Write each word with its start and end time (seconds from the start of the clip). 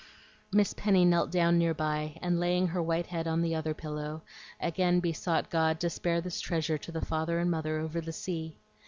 Miss 0.51 0.73
Penny 0.73 1.05
knelt 1.05 1.29
down 1.29 1.59
near 1.59 1.75
by, 1.75 2.17
and 2.23 2.39
laying 2.39 2.65
her 2.69 2.81
white 2.81 3.05
head 3.05 3.27
on 3.27 3.43
the 3.43 3.53
other 3.53 3.75
pillow, 3.75 4.23
again 4.59 4.99
besought 4.99 5.51
God 5.51 5.79
to 5.79 5.91
spare 5.91 6.21
this 6.21 6.41
treasure 6.41 6.79
to 6.79 6.91
the 6.91 7.05
father 7.05 7.37
and 7.37 7.51
mother 7.51 7.77
over 7.77 8.01
the 8.01 8.11
sea. 8.11 8.57